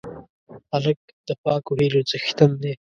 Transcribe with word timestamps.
هلک 0.71 0.99
د 1.27 1.29
پاکو 1.43 1.71
هیلو 1.79 2.01
څښتن 2.09 2.51
دی. 2.61 2.73